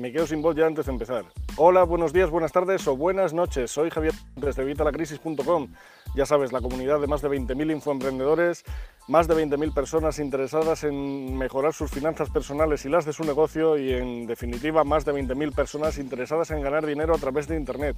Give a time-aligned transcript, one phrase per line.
[0.00, 1.26] me quedo sin voz ya antes de empezar.
[1.56, 3.70] Hola, buenos días, buenas tardes o buenas noches.
[3.70, 5.68] Soy Javier desde Vitalacrisis.com.
[6.14, 8.64] Ya sabes, la comunidad de más de 20.000 infoemprendedores,
[9.08, 13.76] más de 20.000 personas interesadas en mejorar sus finanzas personales y las de su negocio
[13.76, 17.96] y, en definitiva, más de 20.000 personas interesadas en ganar dinero a través de Internet.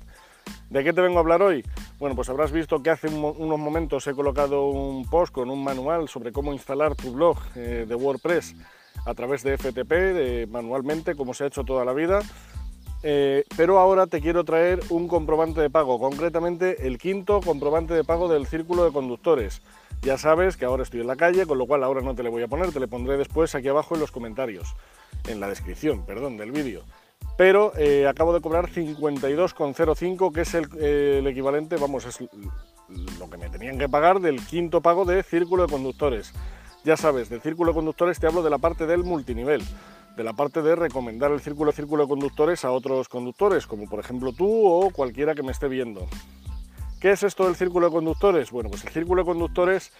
[0.71, 1.65] ¿De qué te vengo a hablar hoy?
[2.01, 6.09] Bueno, pues habrás visto que hace unos momentos he colocado un post con un manual
[6.09, 8.57] sobre cómo instalar tu blog eh, de WordPress
[9.05, 12.21] a través de FTP, manualmente, como se ha hecho toda la vida.
[13.05, 18.05] Eh, pero ahora te quiero traer un comprobante de pago, concretamente el quinto comprobante de
[18.05, 19.61] pago del círculo de conductores.
[20.03, 22.29] Ya sabes que ahora estoy en la calle, con lo cual ahora no te le
[22.29, 24.75] voy a poner, te le pondré después aquí abajo en los comentarios,
[25.27, 26.83] en la descripción, perdón, del vídeo.
[27.37, 32.19] Pero eh, acabo de cobrar 52,05, que es el, el, equivalente, vamos, es
[33.19, 36.33] lo que me tenían que pagar del quinto pago de círculo de conductores.
[36.85, 39.63] Ya sabes, del círculo conductores te hablo de la parte del multinivel,
[40.17, 44.33] de la parte de recomendar el círculo círculo conductores a otros conductores, como por ejemplo
[44.33, 46.09] tú o cualquiera que me esté viendo.
[47.01, 48.51] ¿Qué es esto del círculo conductores?
[48.51, 49.93] Bueno, pues el círculo conductores,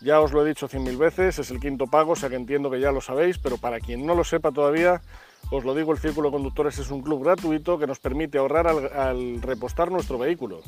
[0.00, 2.34] ya os lo he dicho cien mil veces, es el quinto pago, o sea que
[2.36, 5.02] entiendo que ya lo sabéis, pero para quien no lo sepa todavía,
[5.52, 8.92] os lo digo, el círculo conductores es un club gratuito que nos permite ahorrar al,
[8.92, 10.62] al repostar nuestro vehículo.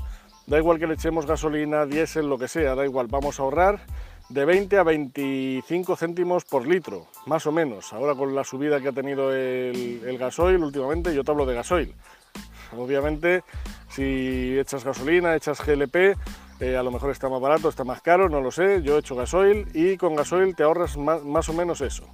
[0.47, 3.81] Da igual que le echemos gasolina, diésel, lo que sea, da igual, vamos a ahorrar
[4.29, 7.93] de 20 a 25 céntimos por litro, más o menos.
[7.93, 11.95] Ahora con la subida que ha tenido el, gasoil últimamente, yo te hablo de gasoil.
[12.77, 13.45] Obviamente,
[13.89, 16.17] si echas gasolina, echas GLP,
[16.59, 18.83] eh, a lo mejor está más barato, está más caro, no lo sé.
[18.83, 22.05] Yo he hecho gasoil y con gasoil te ahorras más, o menos eso.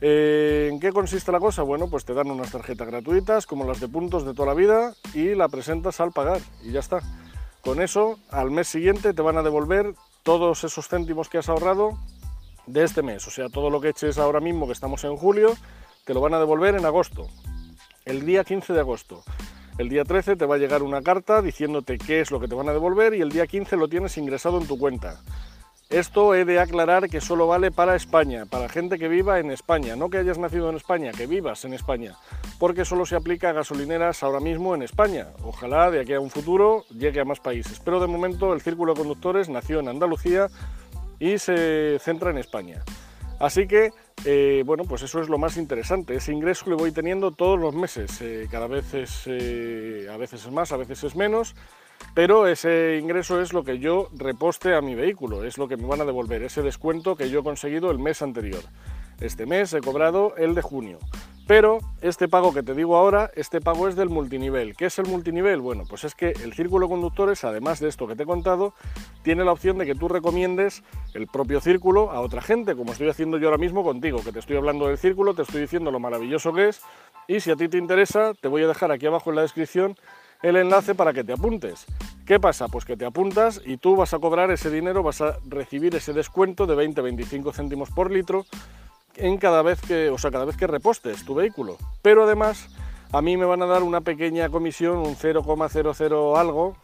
[0.00, 1.62] Eh, ¿En qué consiste la cosa?
[1.62, 4.94] Bueno, pues te dan unas tarjetas gratuitas, como las de puntos de toda la vida,
[5.14, 7.00] y la presentas al pagar, y ya está.
[7.60, 9.94] Con eso, al mes siguiente te van a devolver
[10.30, 11.98] todos esos céntimos que has ahorrado
[12.68, 13.26] de este mes.
[13.26, 15.56] O sea, todo lo que eches ahora mismo, que estamos en julio,
[16.04, 17.26] te lo van a devolver en agosto,
[18.04, 19.24] el día 15 de agosto.
[19.76, 22.54] El día 13 te va a llegar una carta diciéndote qué es lo que te
[22.54, 25.20] van a devolver y el día 15 lo tienes ingresado en tu cuenta.
[25.88, 29.96] Esto he de aclarar que solo vale para España, para gente que viva en España,
[29.96, 32.14] no que hayas nacido en España, que vivas en España,
[32.60, 35.28] porque solo se aplica a gasolineras ahora mismo en España.
[35.42, 38.92] Ojalá de aquí a un futuro llegue a más países, pero de momento el Círculo
[38.92, 40.48] de Conductores nació en Andalucía
[41.18, 42.84] y se centra en España.
[43.38, 43.92] Así que,
[44.26, 46.14] eh, bueno, pues eso es lo más interesante.
[46.14, 48.20] Ese ingreso lo voy teniendo todos los meses.
[48.20, 51.56] Eh, cada vez es, eh, a veces es más, a veces es menos
[52.14, 55.86] pero ese ingreso es lo que yo reposte a mi vehículo, es lo que me
[55.86, 58.62] van a devolver, ese descuento que yo he conseguido el mes anterior.
[59.20, 60.98] Este mes he cobrado el de junio.
[61.46, 64.76] Pero este pago que te digo ahora, este pago es del multinivel.
[64.76, 65.60] ¿Qué es el multinivel?
[65.60, 68.72] Bueno, pues es que el círculo conductores, además de esto que te he contado,
[69.22, 73.08] tiene la opción de que tú recomiendes el propio círculo a otra gente, como estoy
[73.08, 75.98] haciendo yo ahora mismo contigo, que te estoy hablando del círculo, te estoy diciendo lo
[75.98, 76.82] maravilloso que es,
[77.26, 79.96] y si a ti te interesa, te voy a dejar aquí abajo en la descripción
[80.42, 81.84] el enlace para que te apuntes.
[82.26, 82.68] ¿Qué pasa?
[82.68, 86.12] Pues que te apuntas y tú vas a cobrar ese dinero, vas a recibir ese
[86.12, 88.46] descuento de 20-25 céntimos por litro
[89.16, 91.76] en cada vez que, o sea, cada vez que repostes tu vehículo.
[92.02, 92.68] Pero además
[93.12, 96.76] a mí me van a dar una pequeña comisión, un 0,00 algo,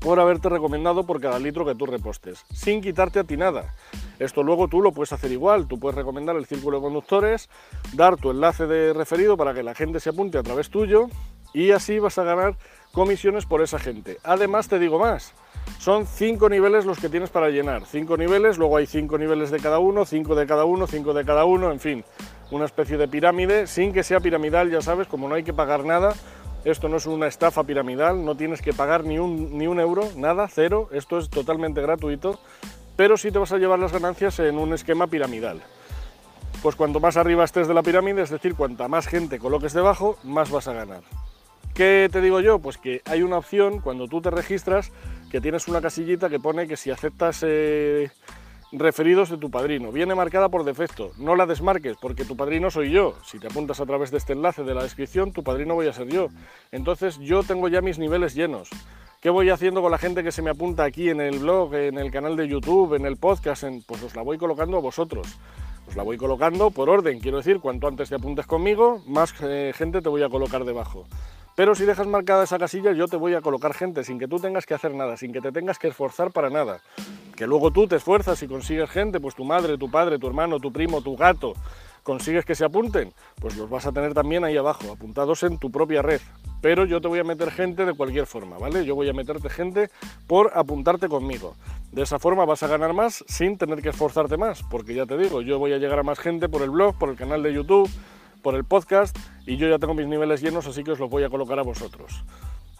[0.00, 3.74] por haberte recomendado por cada litro que tú repostes, sin quitarte a ti nada.
[4.18, 7.48] Esto luego tú lo puedes hacer igual, tú puedes recomendar el círculo de conductores,
[7.92, 11.08] dar tu enlace de referido para que la gente se apunte a través tuyo
[11.56, 12.54] y así vas a ganar
[12.92, 14.18] comisiones por esa gente.
[14.24, 15.32] Además te digo más,
[15.78, 19.58] son cinco niveles los que tienes para llenar, cinco niveles, luego hay cinco niveles de
[19.58, 22.04] cada uno, cinco de cada uno, cinco de cada uno, en fin,
[22.50, 25.86] una especie de pirámide, sin que sea piramidal, ya sabes, como no hay que pagar
[25.86, 26.12] nada,
[26.66, 30.10] esto no es una estafa piramidal, no tienes que pagar ni un, ni un euro,
[30.14, 32.38] nada, cero, esto es totalmente gratuito,
[32.96, 35.62] pero sí te vas a llevar las ganancias en un esquema piramidal.
[36.62, 40.18] Pues cuanto más arriba estés de la pirámide, es decir, cuanta más gente coloques debajo,
[40.22, 41.00] más vas a ganar.
[41.76, 42.58] ¿Qué te digo yo?
[42.58, 44.92] Pues que hay una opción cuando tú te registras
[45.30, 48.10] que tienes una casillita que pone que si aceptas eh,
[48.72, 49.92] referidos de tu padrino.
[49.92, 51.10] Viene marcada por defecto.
[51.18, 53.18] No la desmarques porque tu padrino soy yo.
[53.26, 55.92] Si te apuntas a través de este enlace de la descripción, tu padrino voy a
[55.92, 56.28] ser yo.
[56.72, 58.70] Entonces yo tengo ya mis niveles llenos.
[59.20, 61.98] ¿Qué voy haciendo con la gente que se me apunta aquí en el blog, en
[61.98, 63.64] el canal de YouTube, en el podcast?
[63.86, 65.38] Pues os la voy colocando a vosotros.
[65.86, 67.20] Os la voy colocando por orden.
[67.20, 71.06] Quiero decir, cuanto antes te apuntes conmigo, más eh, gente te voy a colocar debajo.
[71.56, 74.38] Pero si dejas marcada esa casilla, yo te voy a colocar gente sin que tú
[74.38, 76.82] tengas que hacer nada, sin que te tengas que esforzar para nada.
[77.34, 80.60] Que luego tú te esfuerzas y consigues gente, pues tu madre, tu padre, tu hermano,
[80.60, 81.54] tu primo, tu gato,
[82.02, 83.10] consigues que se apunten,
[83.40, 86.20] pues los vas a tener también ahí abajo, apuntados en tu propia red.
[86.60, 88.84] Pero yo te voy a meter gente de cualquier forma, ¿vale?
[88.84, 89.88] Yo voy a meterte gente
[90.26, 91.56] por apuntarte conmigo.
[91.90, 95.16] De esa forma vas a ganar más sin tener que esforzarte más, porque ya te
[95.16, 97.54] digo, yo voy a llegar a más gente por el blog, por el canal de
[97.54, 97.88] YouTube,
[98.46, 101.24] por el podcast y yo ya tengo mis niveles llenos, así que os los voy
[101.24, 102.22] a colocar a vosotros.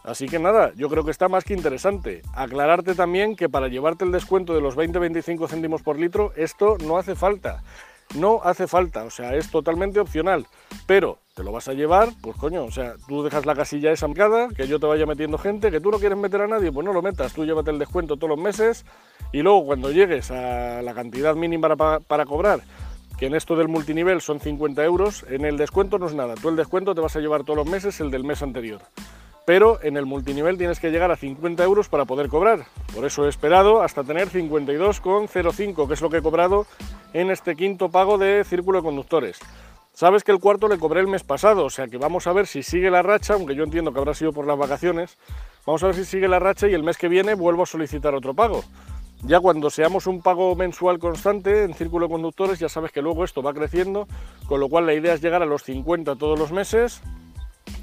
[0.05, 2.21] Así que nada, yo creo que está más que interesante.
[2.33, 6.97] Aclararte también que para llevarte el descuento de los 20-25 céntimos por litro, esto no
[6.97, 7.63] hace falta.
[8.15, 10.47] No hace falta, o sea, es totalmente opcional.
[10.85, 14.07] Pero te lo vas a llevar, pues coño, o sea, tú dejas la casilla esa
[14.55, 16.93] que yo te vaya metiendo gente, que tú no quieres meter a nadie, pues no
[16.93, 18.85] lo metas, tú llévate el descuento todos los meses
[19.33, 22.61] y luego cuando llegues a la cantidad mínima para cobrar,
[23.17, 26.49] que en esto del multinivel son 50 euros, en el descuento no es nada, tú
[26.49, 28.81] el descuento te vas a llevar todos los meses el del mes anterior
[29.47, 32.65] pero en el multinivel tienes que llegar a 50 euros para poder cobrar.
[32.93, 36.67] Por eso he esperado hasta tener 52,05, que es lo que he cobrado
[37.13, 39.39] en este quinto pago de Círculo de Conductores.
[39.93, 42.45] Sabes que el cuarto le cobré el mes pasado, o sea que vamos a ver
[42.45, 45.17] si sigue la racha, aunque yo entiendo que habrá sido por las vacaciones.
[45.65, 48.13] Vamos a ver si sigue la racha y el mes que viene vuelvo a solicitar
[48.13, 48.65] otro pago.
[49.23, 53.23] Ya cuando seamos un pago mensual constante en Círculo de Conductores, ya sabes que luego
[53.23, 54.07] esto va creciendo,
[54.45, 57.01] con lo cual la idea es llegar a los 50 todos los meses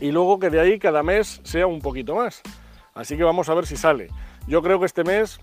[0.00, 2.42] y luego que de ahí cada mes sea un poquito más.
[2.94, 4.08] Así que vamos a ver si sale.
[4.46, 5.40] Yo creo que este mes,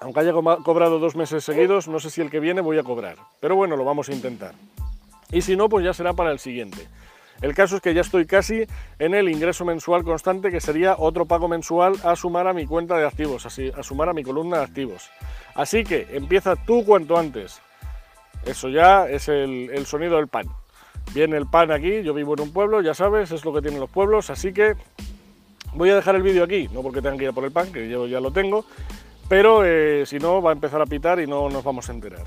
[0.00, 3.16] aunque haya cobrado dos meses seguidos, no sé si el que viene voy a cobrar.
[3.40, 4.54] Pero bueno, lo vamos a intentar.
[5.30, 6.86] Y si no, pues ya será para el siguiente.
[7.40, 8.66] El caso es que ya estoy casi
[8.98, 12.96] en el ingreso mensual constante, que sería otro pago mensual a sumar a mi cuenta
[12.96, 15.10] de activos, así, a sumar a mi columna de activos.
[15.54, 17.60] Así que empieza tú cuanto antes.
[18.44, 20.46] Eso ya es el, sonido del pan.
[21.14, 23.80] Viene el pan aquí, yo vivo en un pueblo, ya sabes, es lo que tienen
[23.80, 24.74] los pueblos, así que
[25.74, 27.72] voy a dejar el vídeo aquí, no porque tengan que ir a por el pan,
[27.72, 28.64] que yo ya lo tengo,
[29.28, 32.26] pero eh, si no va a empezar a pitar y no nos vamos a enterar.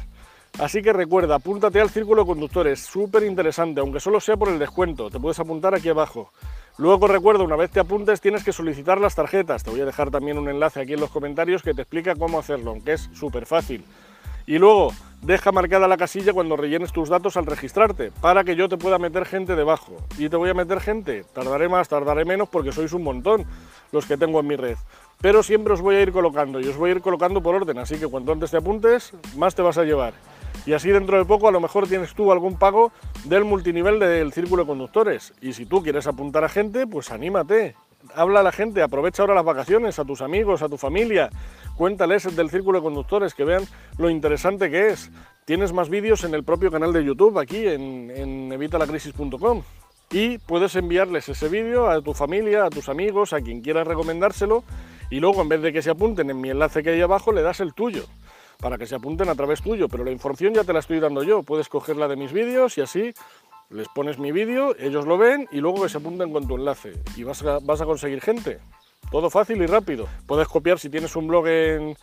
[0.59, 4.59] Así que recuerda, apúntate al círculo de conductores, súper interesante, aunque solo sea por el
[4.59, 6.31] descuento, te puedes apuntar aquí abajo.
[6.77, 10.11] Luego recuerda, una vez te apuntes tienes que solicitar las tarjetas, te voy a dejar
[10.11, 13.45] también un enlace aquí en los comentarios que te explica cómo hacerlo, aunque es súper
[13.45, 13.83] fácil.
[14.45, 18.67] Y luego, deja marcada la casilla cuando rellenes tus datos al registrarte, para que yo
[18.67, 19.95] te pueda meter gente debajo.
[20.17, 23.45] Y te voy a meter gente, tardaré más, tardaré menos, porque sois un montón
[23.91, 24.77] los que tengo en mi red.
[25.21, 27.77] Pero siempre os voy a ir colocando, y os voy a ir colocando por orden,
[27.77, 30.13] así que cuanto antes te apuntes, más te vas a llevar.
[30.65, 32.91] Y así dentro de poco a lo mejor tienes tú algún pago
[33.25, 35.33] del multinivel del círculo de conductores.
[35.41, 37.75] Y si tú quieres apuntar a gente, pues anímate.
[38.15, 41.29] Habla a la gente, aprovecha ahora las vacaciones, a tus amigos, a tu familia,
[41.75, 43.63] cuéntales del círculo de conductores, que vean
[43.97, 45.11] lo interesante que es.
[45.45, 49.63] Tienes más vídeos en el propio canal de YouTube, aquí en, evitalacrisis.com.
[50.11, 54.63] Y puedes enviarles ese vídeo a tu familia, a tus amigos, a quien quieras recomendárselo.
[55.09, 57.41] Y luego, en vez de que se apunten en mi enlace que hay abajo, le
[57.41, 58.05] das el tuyo,
[58.61, 59.89] para que se apunten a través tuyo.
[59.89, 61.43] Pero la información ya te la estoy dando yo.
[61.43, 63.13] Puedes cogerla de mis vídeos y así
[63.69, 66.93] les pones mi vídeo, ellos lo ven y luego que se apunten con tu enlace.
[67.15, 68.59] Y vas a conseguir gente.
[69.09, 70.07] Todo fácil y rápido.
[70.25, 71.97] Puedes copiar, si tienes un blog en,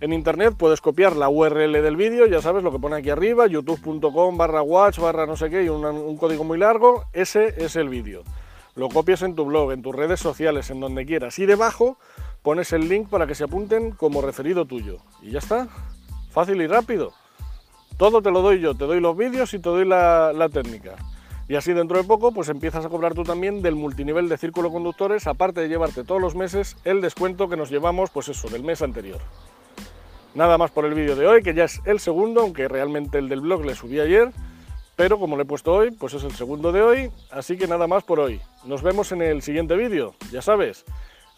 [0.00, 4.36] internet, puedes copiar la URL del vídeo, ya sabes lo que pone aquí arriba, youtube.com
[4.36, 8.24] barra watch barra no sé qué y un, código muy largo, ese es el vídeo.
[8.74, 11.38] Lo copias en tu blog, en tus redes sociales, en donde quieras.
[11.38, 11.98] Y debajo
[12.42, 14.98] pones el link para que se apunten como referido tuyo.
[15.22, 15.68] Y ya está.
[16.30, 17.12] Fácil y rápido.
[17.96, 20.96] Todo te lo doy yo, te doy los vídeos y te doy la, técnica.
[21.48, 24.70] Y así dentro de poco pues empiezas a cobrar tú también del multinivel de círculo
[24.70, 28.62] conductores, aparte de llevarte todos los meses el descuento que nos llevamos pues eso, del
[28.62, 29.18] mes anterior.
[30.34, 33.28] Nada más por el vídeo de hoy, que ya es el segundo, aunque realmente el
[33.28, 34.30] del blog le subí ayer,
[34.94, 37.88] pero como le he puesto hoy, pues es el segundo de hoy, así que nada
[37.88, 38.40] más por hoy.
[38.64, 40.84] Nos vemos en el siguiente vídeo, ya sabes,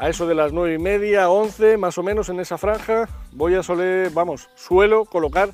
[0.03, 3.55] a eso de las 9 y media, 11, más o menos en esa franja, voy
[3.55, 5.51] a soler, vamos, suelo colocar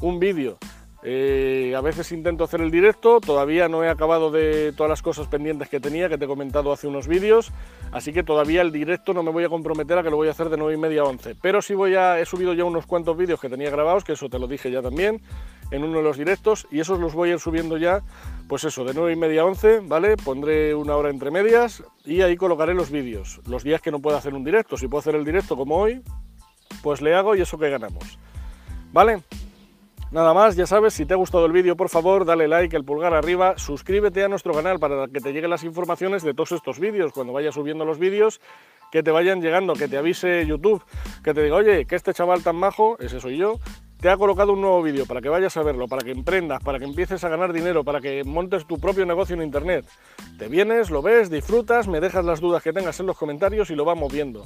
[0.00, 0.56] un vídeo.
[1.02, 5.26] Eh, a veces intento hacer el directo, todavía no he acabado de todas las cosas
[5.26, 7.50] pendientes que tenía, que te he comentado hace unos vídeos,
[7.90, 10.30] así que todavía el directo no me voy a comprometer a que lo voy a
[10.30, 11.34] hacer de 9 y media a 11.
[11.42, 14.28] Pero sí voy a, he subido ya unos cuantos vídeos que tenía grabados, que eso
[14.28, 15.20] te lo dije ya también,
[15.70, 18.02] en uno de los directos, y esos los voy a ir subiendo ya,
[18.48, 20.16] pues eso, de 9 y media a 11, ¿vale?
[20.16, 23.40] Pondré una hora entre medias y ahí colocaré los vídeos.
[23.46, 26.02] Los días que no pueda hacer un directo, si puedo hacer el directo como hoy,
[26.82, 28.18] pues le hago y eso que ganamos.
[28.92, 29.22] ¿Vale?
[30.10, 32.82] Nada más, ya sabes, si te ha gustado el vídeo, por favor, dale like, el
[32.82, 36.78] pulgar arriba, suscríbete a nuestro canal para que te lleguen las informaciones de todos estos
[36.80, 38.40] vídeos, cuando vaya subiendo los vídeos,
[38.90, 40.82] que te vayan llegando, que te avise YouTube,
[41.22, 43.60] que te diga, oye, que este chaval tan majo, ese soy yo,
[44.00, 46.78] te ha colocado un nuevo vídeo para que vayas a verlo, para que emprendas, para
[46.78, 49.86] que empieces a ganar dinero, para que montes tu propio negocio en Internet.
[50.38, 53.74] Te vienes, lo ves, disfrutas, me dejas las dudas que tengas en los comentarios y
[53.74, 54.44] lo vamos viendo.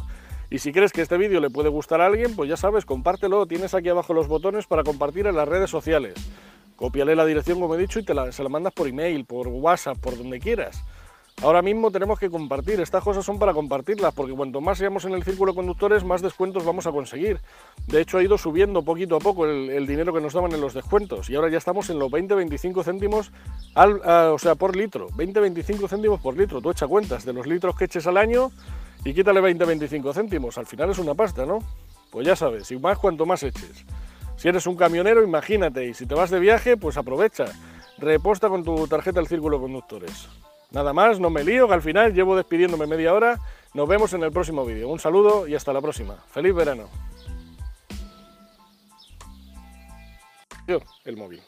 [0.49, 3.47] Y si crees que este vídeo le puede gustar a alguien, pues ya sabes, compártelo,
[3.47, 6.15] tienes aquí abajo los botones para compartir en las redes sociales.
[6.77, 9.49] Cópiale la dirección como he dicho y te la, se la mandas por email, por
[9.49, 10.83] WhatsApp, por donde quieras.
[11.41, 15.13] Ahora mismo tenemos que compartir, estas cosas son para compartirlas, porque cuanto más seamos en
[15.15, 17.41] el círculo conductores, más descuentos vamos a conseguir.
[17.89, 20.75] De hecho, ha ido subiendo poquito a poco el, dinero que nos daban en los
[20.75, 23.33] descuentos, y ahora ya estamos en los 20-25 céntimos,
[23.75, 26.61] al, o sea, por litro, 20-25 céntimos por litro.
[26.61, 28.53] Tú echa cuentas de los litros que eches al año
[29.05, 31.59] y quítale 20-25 céntimos, al final es una pasta, ¿no?
[32.11, 33.85] Pues ya sabes, y más cuanto más eches.
[34.37, 37.47] Si eres un camionero, imagínate, y si te vas de viaje, pues aprovecha.
[37.99, 40.29] Reposta con tu tarjeta el círculo conductores.
[40.73, 43.39] Nada más, no me lío, que al final llevo despidiéndome media hora.
[43.75, 44.89] Nos vemos en el próximo vídeo.
[44.89, 46.17] Un saludo y hasta la próxima.
[46.31, 46.89] ¡Feliz verano!
[51.05, 51.43] el móvil.